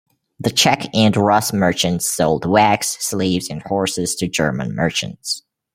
[0.39, 5.43] The Czech and Rus merchants sold wax, slaves, and horses to German merchants.